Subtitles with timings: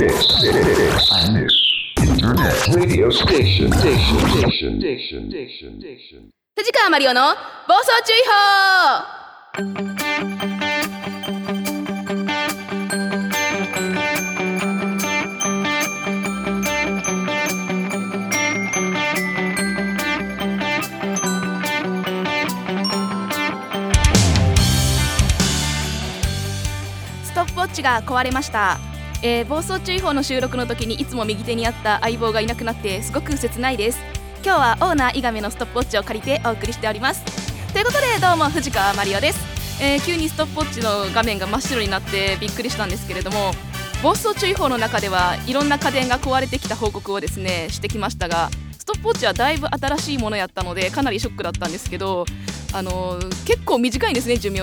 [0.00, 0.08] 藤
[6.72, 7.20] 川マリオの
[7.68, 8.32] 暴走注意報
[27.22, 28.78] ストップウォッチが壊れました、
[29.22, 33.98] えー暴走注意報の収録の時にいつも右手にあった相棒がいなくなってすごく切ないです。
[34.42, 37.22] 今日はオーナー伊亀のストップウォッチを借りてお送りしております。
[37.72, 39.38] ということでどうも藤川マリオです、
[39.82, 43.52] えー急にストップウォッチの画面が真っ白になってびっくりしたんですけれども
[44.02, 48.48] 暴走注意報の中ではいろんな家電が壊れてきた報告をですねしてきましたが
[48.78, 52.24] ストップウォッチはだいぶ新しいものやったのでかなりショックだったんですけど
[52.72, 54.62] あのー結構短いんですね寿命。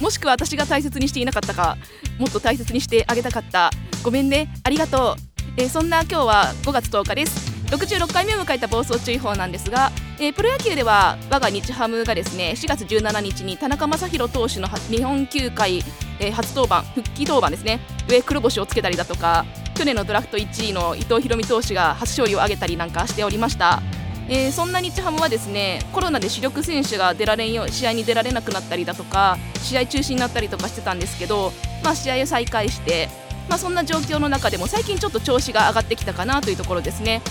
[0.00, 1.76] もしくは私が大切にしていなかったか
[2.18, 4.48] もっと大切にしてあげたかったごめんね。
[4.64, 7.48] ありがとう、えーそんな今日は5月10日です。
[7.66, 15.82] 66回目を迎えた暴走注意報なんですが、えープロ野球では我が日ハムがですね4月17日に田中将大投手の日本球界、
[16.20, 17.80] えー初登板復帰登板ですね。
[18.08, 23.82] 上黒星をつけたりだとか去年のドラフト1位の伊藤大海投手が初勝利を挙げたりなんかしておりました。
[24.30, 31.52] えーそんな日ハムはですねコロナで主力選手が出られんよう試合に出られなくなったりだとか試合中止になったりとかしてたんですけど、
[31.82, 33.08] まあ、試合を再開して、
[33.48, 37.22] まあ、そんな状況の中でも最近ちょっと調子が上がってきたかなというところですね。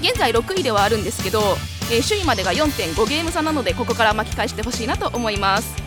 [0.00, 1.40] 現在6位ではあるんですけど、
[1.90, 5.82] えー首位までが4.5ゲーム差なのでここから巻き返してほしいなと思います。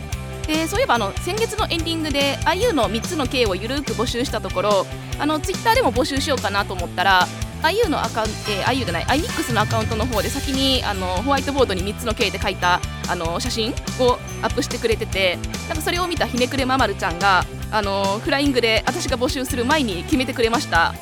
[0.46, 4.86] でそういえばあの先月のエンディングで IU の3つの K をゆるく募集したところ
[5.18, 7.26] あのツイッターでも募集しようかなと思ったら
[7.62, 15.36] IU のアカウント、えー、IU じゃない iMix のアカウントの方で先にあのホワイトボードに3つの K で書いたあの写真をアップしてくれてて
[15.68, 20.94] なんかそれを見たひねくれままるちゃんがあのフライングで私が募集する前に決めてくれました。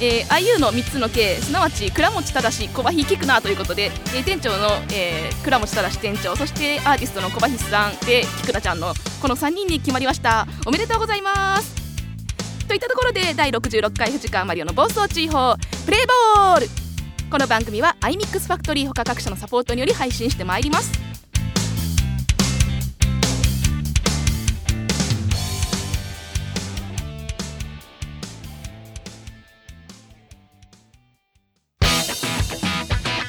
[0.00, 10.46] えー、IU の3つの K すなわち倉持正小葉菊菜ということで、えー店長の、えー倉持正店長そしてアーティストの小葉さんで菊菜ちゃんのこの3人に決まりました。
[10.66, 11.74] おめでとうございます。
[12.68, 16.66] といったところで第66回藤川マリオの暴走注意報プレイボール。
[17.30, 21.07] この番組は iMix ファクトリー他各社のサポートにより配信してまいります。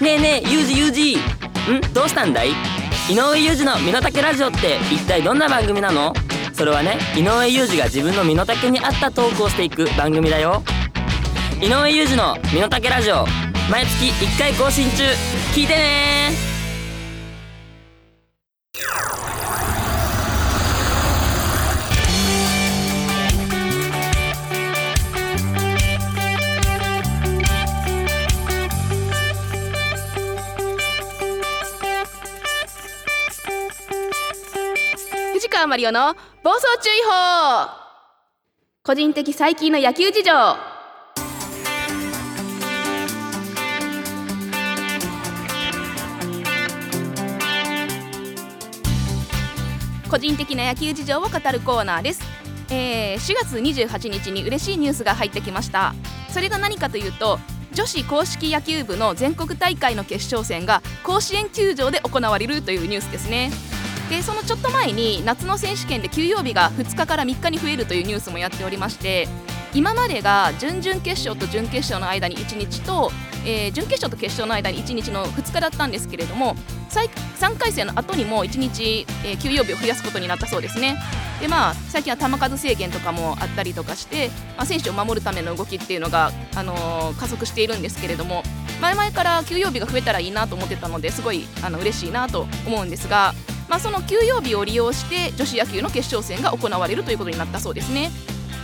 [0.09, 1.15] ねえねえユージユージ。
[1.17, 1.93] ん？
[1.93, 2.49] どうしたんだい？
[3.11, 6.13] 井上裕二の身の丈ラジオって一体どんな番組なの？
[6.51, 10.63] それはね井上裕二が自分の身の丈に合ったトークをしていく番組だよ。
[11.61, 13.25] 井上裕二の身の丈ラジオ
[13.69, 15.03] 毎月1回更新中。
[15.53, 16.31] 聞いてね
[35.59, 37.69] 川マリオの暴走注意報。
[38.81, 40.31] 個人的最近の野球事情。
[50.09, 52.21] 個人的な野球事情を語るコーナーです、
[52.69, 55.93] えー4月28日に嬉しいニュースが入ってきました。
[56.29, 57.37] それが何かというと
[57.73, 63.51] 女子公式野球部の全国大会の決勝戦が甲子園球場で行われるというニュースですね。
[64.09, 69.27] でそのちょっと前に夏の選手権で休養日が2日から3日に増えるというニュースもやっておりまして
[69.73, 73.11] 今までが準々決勝と準決勝の間に1日と、
[73.45, 76.55] えー準決勝と決勝の間に1日の2日だったんですけれども
[76.89, 80.97] 3回戦の後にも1日、えー休養日を増やすことになったそうですね。
[81.39, 88.43] でまあ最近は球数制限とかもあったりとかして、まあ、選手を守るための動きっていうのが、あのー加速しているんですけれども
[88.81, 93.35] 前々から休養日が増えたらいいなと思ってたのですごいあの嬉しいなと思うんですが、
[93.69, 98.09] まあ、その休養日を利用して女子野球の決勝戦が行われるということになったそうですね。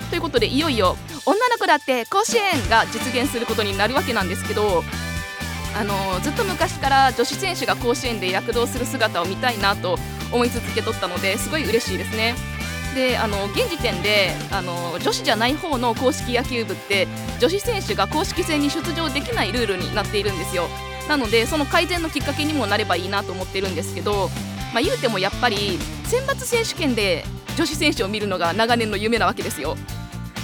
[0.10, 4.84] ということでいよいよ女の子だって甲子園が実現することになるわけなんですけど
[5.78, 9.98] あのずっと昔から女子選手が甲子園で躍動する姿を見たいなと
[10.32, 12.36] 思い続けとったのですごい嬉しいですね。
[12.94, 17.08] であの現時点であの女子じゃない方の公式野球部って
[17.40, 20.70] 女子選手が公式戦に出場できないルールになっているんですよ
[21.10, 24.30] なのでその改善のきっかけにもなればいいなと思ってるんですけど、
[24.76, 27.24] まあ、言うてもやっぱり選抜選手権で
[27.56, 29.78] 女子選手を見るのが長年の夢なわけですよ。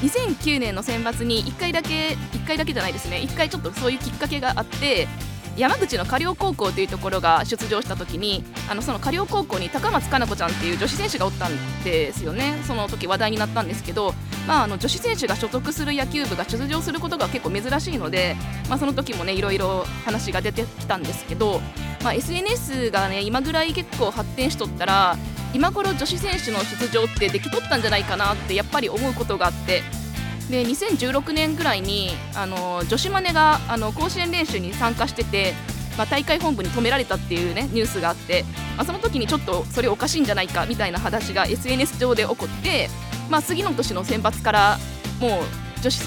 [0.03, 3.17] 2009年の選抜に1回だけ1回だけじゃないですね。
[3.17, 5.09] 1回ちょっとそういうきっかけがあって
[5.57, 12.59] 山口の加陵高校というところが出場した時にあのその加陵高校に高松かな子ちゃんっていう女子選手がおったんですよね。
[12.65, 14.13] その時話題になったんですけど、
[14.47, 18.35] まあ、あの女子選手が所属する野球部が出場することが結構珍しいので、
[18.69, 21.59] まあ、その時もねいろいろ話が出てきたんですけど、
[22.03, 25.17] まあ、SNS がね今ぐらい結構発展しとったら
[25.53, 29.83] 今頃女子選手の出場ってできとったんじゃないかなってやっぱり思うことがあって
[30.51, 35.53] で2016年ぐらいにあの女子マネがあの甲子園練習に参加してて、
[35.97, 38.43] まあ、大会本部に止められたっていうねニュースがあって、
[38.75, 42.89] まあ、その時にちょっとそれおかしいんじゃないかみたいな話が SNS 上で起こって、
[43.29, 44.77] まあ、次の年の選抜から
[45.21, 46.03] もう女子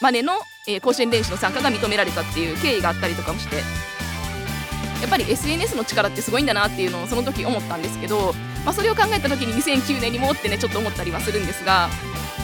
[0.00, 0.32] マネの、
[0.66, 8.34] えー、甲子園練習の参加が認められたっていう経緯があったりとかもしてやっぱり SNS の力ってすごいんだなっていうのをその時思ったんですけど、
[8.64, 11.88] まあ、それを考えた時に2009年にもってねちょっと思ったりはするんですが、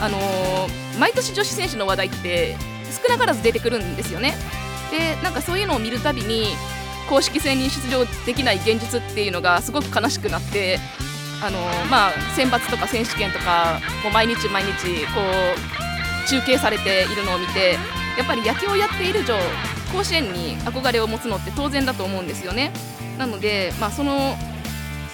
[0.01, 2.55] あのー、毎年女子選手の話題って
[3.03, 4.35] 少なからず出てくるんですよね。
[4.91, 6.55] でなんかそういうのを見るたびに
[7.09, 10.79] 公式戦に出場できない現実っていうのがすごく悲しくなって
[11.43, 15.21] あのー、まあ、選抜とか選手権とかもう毎日毎日こ
[16.25, 17.77] う中継されているのを見て
[18.17, 19.37] やっぱり野球をやっている以上
[19.93, 22.71] 甲子園に憧れを持つのって当然だと思うんですよね。
[23.17, 24.35] なので、まあ、その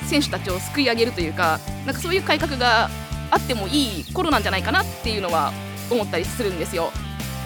[0.05, 2.89] 選手たちを救い上げるというかなんかそういう改革が
[3.33, 5.51] あってもいい頃なんじゃないかなっていうのは
[5.89, 6.91] 思ったりするんですよ。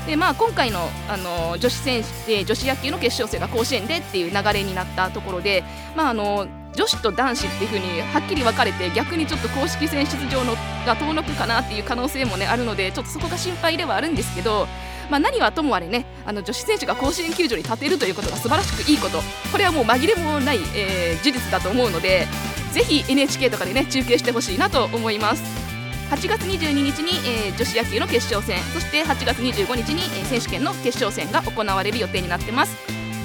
[0.05, 5.65] でまあ、今回のあの女子選手で女子野球の決勝戦が甲子園でっていう流れになったところで、
[5.97, 10.53] まあ、あの女子と男子っていう風にはっきり分かれて逆にちょっと公式戦出場の
[10.85, 14.67] が遠のくかなっていう可能性も、ね、あるのでちょっとそこが心配ではあるんですけど
[15.09, 19.19] まあ、何はともあれねあの女子選手が甲子園球場に立てるということが素晴らしくいいこと
[19.51, 22.27] これはもう紛れもない、えー、事実だと思うので
[22.73, 25.66] ぜひ NHK とかでね中継してほしいなと思います
[26.09, 32.75] 8月22日に、えー、女子野球の決勝戦そして8月25日に、えー、選手権の決勝戦が行われる予定になってます。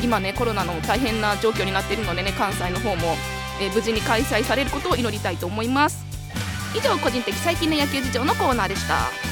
[0.03, 3.15] 今ねコロナの大変な状況になっているのでね関西の方も、
[3.61, 6.05] えー、無事に開催されることを祈りたいと思います。
[6.77, 9.32] 以上個人的最近の野球事情のコーナーでした。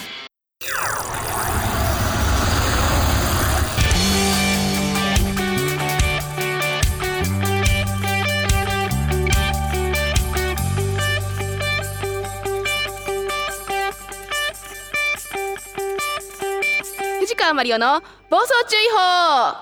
[17.61, 19.55] 川マリオの暴走注意報。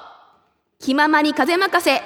[0.79, 2.01] 気ままに風任せ。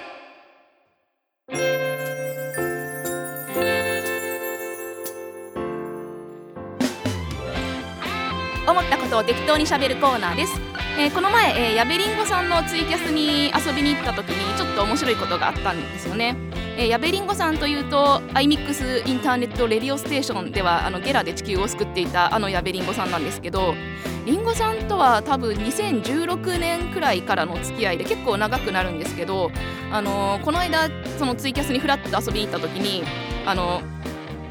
[8.68, 10.54] 思ったことを適当にしゃべるコーナーです、
[10.98, 16.36] えー、この前、えー、矢部りんごさんのツイキャスに遊びに行った時にちょっと面白いことがあったんですよね。
[16.76, 23.76] えー、矢部りんごさんというと iMix インターネットレディオステーションではあのゲラで地球を救っていたあの矢部りんごさんなんですけど
[24.26, 29.52] りんごさんとは多分2016年くらいからの付き合いで結構長くなるんですけど、
[29.92, 30.90] あのー、この間
[31.20, 33.04] そのツイキャスにフラッと遊びに行った時に、
[33.46, 33.84] あのー、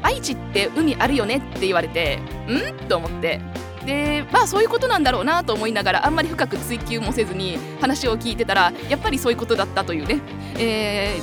[0.03, 2.87] 愛知って海あるよねって言われてん？
[2.87, 3.41] と思って。
[3.85, 10.21] でまあそういうことなんだろうなと思いながらあんまり深く追求もせずに話を聞いてたらやっぱりそういうことだったというね、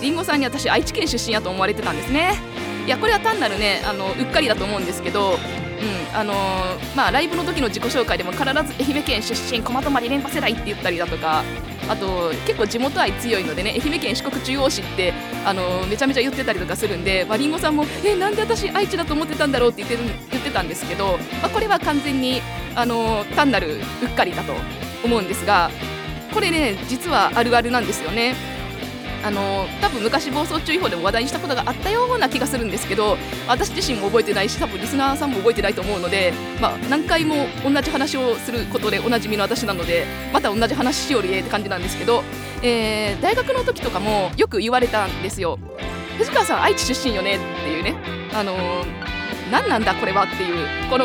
[0.03, 2.35] りんごさんに私愛知県出身やと思われてたんですね。
[2.85, 5.39] いやこれは単なるねあのうっかりだと思うんですけど
[5.81, 11.43] うんあのー、まあ、ライブの時の自己紹介でも必ず愛媛県出身駒泊連覇世代って言ったりだとか
[11.89, 19.97] あと結構地元愛強いのでね愛媛県四国中央市ってあのめちゃめちゃ言ってたりとかするんで、まあ、リンゴさんもえなんで私愛知だと思ってたんだろうって言って
[20.31, 22.43] 言ってたんですけど、まあ、これは完全に
[22.75, 24.53] あの単なるうっかりだと
[25.03, 25.71] 思うんですが
[26.33, 28.50] これね実はあるあるなんですよね。
[29.23, 42.23] あの多分昔暴走注意報でも話題にしたことがあったような気がするんですけど私自身も覚えてないし多分リスナーさんも覚えてないと思うので、まあ、何回も同じ話をすることでおなじみの私なのでまた同じ話しよりえって感じなんですけど、
[42.63, 45.59] えー、大学の時とかもよく言われたんですよ。
[46.19, 47.95] 藤川さん愛知出身よねっていうね。
[48.33, 48.55] あの
[49.51, 51.05] 何なんだこれはっていうこの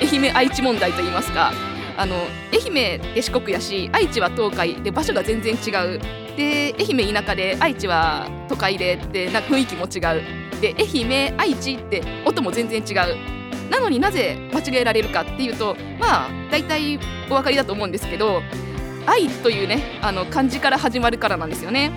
[0.00, 1.52] 愛媛愛知問題といいますか
[1.96, 2.16] あの
[2.52, 6.00] 愛媛って四国やし愛知は東海で場所が全然違う
[6.40, 10.22] で愛媛田舎で愛知は都会でってな雰囲気も違う
[10.62, 18.40] で愛媛愛知って音も全然違うなのになぜ間違えられるかっていうとまあ大体お分かりだと思うんですけど
[19.06, 21.90] 愛というねあの漢字から始まるからなんですよね。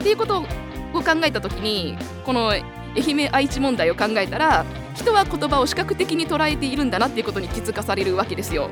[0.00, 2.62] っていうことを考えた時にこの愛
[2.94, 4.64] 媛愛知問題を考えたら
[4.94, 8.70] 人は言葉を視覚的に捉えているんだなっていうことに気づかされるわけですよ。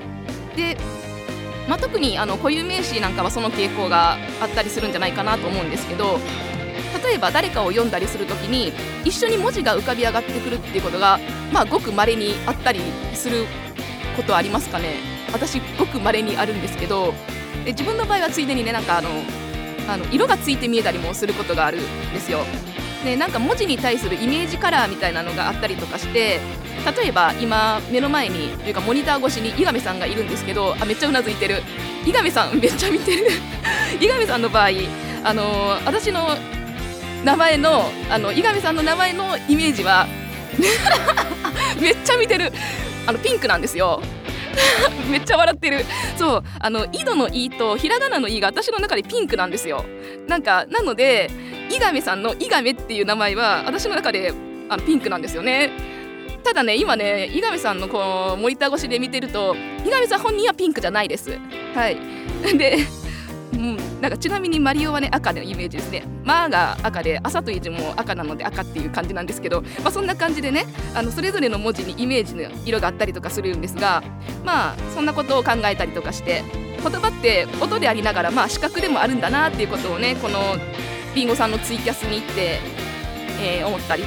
[0.56, 0.76] で、
[1.68, 6.18] まあ、特にあの固有名詞なんかはその傾向があったりするんじゃないかなと思うんですけど
[7.04, 8.72] 例えば誰かを読んだりする時に
[9.04, 11.18] 一緒に文字が浮かび上がってくるっていうことが
[11.52, 12.80] まあごく稀にあったり
[13.14, 13.44] する
[14.16, 14.96] ことはありますかね
[15.32, 17.12] 私ごく稀にあるんですけど
[17.64, 19.08] で自分の場合はついでにねなんかあの
[19.88, 21.80] あの色がついて見えたりもすることがあるん
[22.12, 22.40] ですよ。
[23.06, 26.40] でなんか文字に対するイメージカラーみたいなのがあったりとかして
[26.98, 31.62] 例えば今目の前にというかモニター越しに伊上さんがいるんですけどあめっちゃうなずいてる。
[32.04, 33.28] 伊上さんめっちゃ見てる。
[34.00, 34.70] 伊上さんの場合
[35.24, 36.36] あの私の
[37.24, 40.08] 名前のあの伊上さんの名前のイメージは
[41.80, 42.52] めっちゃ見てる。
[43.06, 44.02] あのピンクなんですよ。
[45.08, 45.84] めっちゃ笑ってる。
[46.16, 49.84] そうあの井戸の「い」とひらがなの「い」が私の中でピンクなんですよ。
[50.26, 51.30] なんかなので
[51.70, 54.32] 伊亀さんの伊亀っていう名前は私の中で
[54.68, 55.70] あのピンクなんですよね。
[56.44, 61.38] ただね今ね伊亀さんのこうモニター越しで見てると伊亀さん本人はピンクじゃないです。
[61.74, 61.96] はい。
[62.56, 62.78] で
[63.52, 66.04] うん、なんかちなみにマリオはね赤のイメージですね。
[66.24, 74.02] マーが赤で朝という字も赤なので赤っていう感じなんですけど、まあ、そんな感じでねあのそれぞれの文字にイメージの色があったりとかするんですが
[74.44, 76.42] まあそんなことを考えたりとかして
[76.82, 80.56] 言葉って音でありながらまあ視覚でもあるんだなっていうことをねこの
[81.16, 82.60] りんごさんのツイキャスに行って、
[83.40, 84.04] えー、思ったり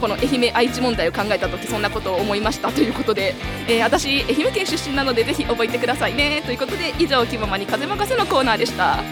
[0.00, 3.34] この愛媛愛知問題を考えた時そんなことを思いましたということで、
[3.68, 9.04] えー、私愛媛県出身なのでぜひ覚えてくださいねということで以上「気ままに風任せ」のコーナーでした。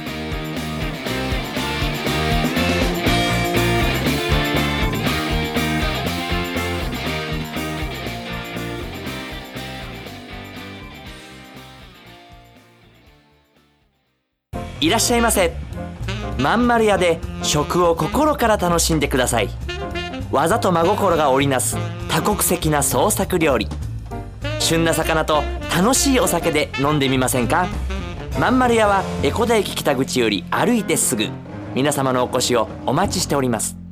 [14.80, 15.73] いらっしゃいませ
[16.38, 19.48] まん丸屋で食を心から楽しんでください。
[20.32, 21.76] 技と真心が織りなす
[22.08, 23.68] 多国籍な創作料理。
[24.58, 25.42] 旬な魚と
[25.76, 27.68] 楽しいお酒で飲んでみませんか？
[28.40, 31.28] まん丸屋は江古田駅北口より歩いてすぐ。
[31.74, 33.83] 皆様のお越しをお待ちしております。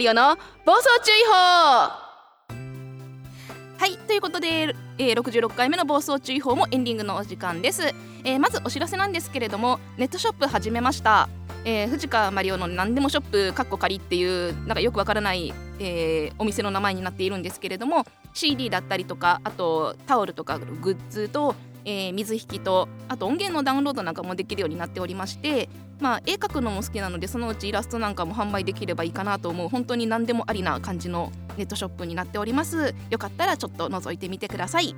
[0.00, 1.32] リオの暴走注意報。
[1.32, 2.08] は
[3.86, 11.28] いということで、えー、66回目の暴走注意報もエンディングのお時間です、えー、まずお知らせなんですけれどもネットショップ始めました。
[11.66, 21.54] えー、藤川マリオの何でもショップかっこ仮っていうなんかよくわからない、えー、お店の名前になっているんですけれども CD だったりとかあとタオルとかグッズと
[21.84, 25.68] えー、水引きとあと音源のダウンロードなんかもできるようになっておりまして、
[26.00, 32.94] まあ、絵描くのも好きなのでそのうちイラストなんかも販売できればいいかなと思う本当に何でもありな感じのネットショップになっております。
[33.10, 34.94] よかったらちょっと覗いてみてください、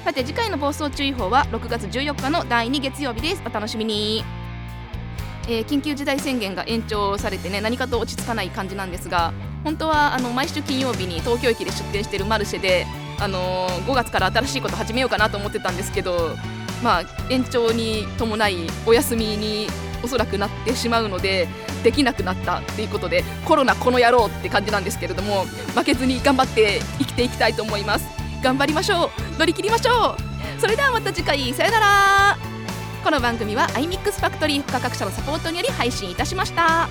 [0.06, 3.44] さて次回の暴走注意報は6月14日の第2月曜日です。
[3.46, 4.24] お楽しみに。
[5.50, 9.34] えー、緊急事態宣言が延長されてね何かと落ち着かない感じなんですが
[9.64, 12.86] 本当はあの毎週金曜日に東京駅で出店しているマルシェで、
[13.20, 16.36] あのー、5月から新しいこと始めようかなと思ってたんですけど、
[16.84, 19.68] まあ、延長に伴いお休みに
[20.04, 21.48] おそらくなってしまうので
[21.84, 25.46] できなくなったっていうことでコロナこの野郎って感じなんですけれども
[25.76, 28.06] 負けずに頑張って生きていきたいと思います。
[28.42, 29.10] 頑張りましょう。
[29.38, 30.62] 乗り切りましょう。
[30.62, 31.54] それではまた次回。
[31.54, 32.38] さよなら。
[33.04, 36.90] この番組は iMix ファクトリー他各社のサポートにより配信いたしました。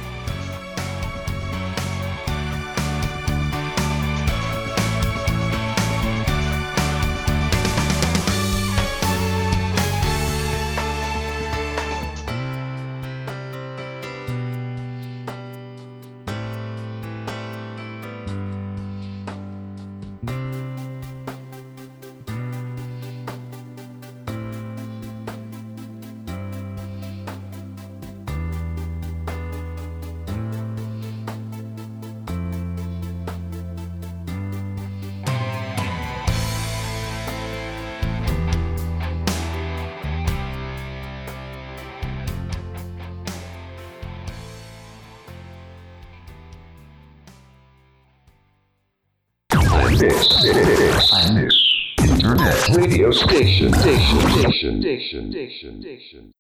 [52.76, 56.32] Radio station, station, station, station, station, station.